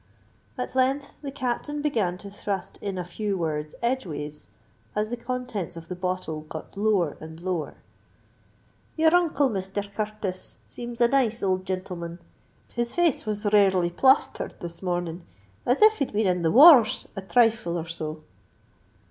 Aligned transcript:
At 0.57 0.73
length 0.73 1.13
the 1.21 1.29
Captain 1.29 1.79
began 1.79 2.17
to 2.17 2.31
thrust 2.31 2.79
in 2.81 2.97
a 2.97 3.03
few 3.03 3.37
words 3.37 3.75
edgeways, 3.83 4.47
as 4.95 5.11
the 5.11 5.15
contents 5.15 5.77
of 5.77 5.89
the 5.89 5.95
bottle 5.95 6.41
got 6.49 6.75
lower 6.75 7.17
and 7.19 7.39
lower. 7.39 7.75
"Your 8.97 9.13
uncle, 9.13 9.47
Misther 9.47 9.83
Curtis, 9.83 10.57
seems 10.65 11.01
a 11.01 11.07
nice 11.07 11.43
old 11.43 11.65
jintleman. 11.67 12.17
His 12.73 12.95
face 12.95 13.27
was 13.27 13.45
rarely 13.53 13.91
plasthered 13.91 14.59
this 14.59 14.81
mornin', 14.81 15.23
as 15.67 15.83
if 15.83 15.99
he'd 15.99 16.13
been 16.13 16.25
in 16.25 16.41
the 16.41 16.49
war 16.49 16.77
r 16.77 16.81
rs 16.81 17.07
a 17.15 17.21
thrifle 17.21 17.75
or 17.77 17.85
so." 17.85 18.23